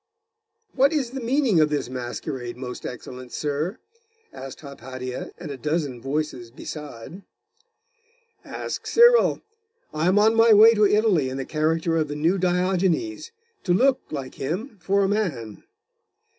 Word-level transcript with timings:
'What 0.73 0.93
is 0.93 1.11
the 1.11 1.19
meaning 1.21 1.59
of 1.59 1.69
this 1.69 1.87
masquerade, 1.87 2.57
most 2.57 2.87
excellent 2.87 3.31
sir?' 3.31 3.77
asked 4.33 4.61
Hypatia 4.61 5.31
and 5.37 5.51
a 5.51 5.57
dozen 5.57 6.01
voices 6.01 6.49
beside. 6.49 7.21
'Ask 8.43 8.87
Cyril. 8.87 9.43
I 9.93 10.07
am 10.07 10.17
on 10.17 10.33
my 10.33 10.53
way 10.55 10.73
to 10.73 10.87
Italy, 10.87 11.29
in 11.29 11.37
the 11.37 11.45
character 11.45 11.97
of 11.97 12.07
the 12.07 12.15
New 12.15 12.39
Diogenes, 12.39 13.31
to 13.63 13.75
look, 13.75 14.01
like 14.09 14.33
him, 14.33 14.79
for 14.81 15.03
a 15.03 15.07
man. 15.07 15.65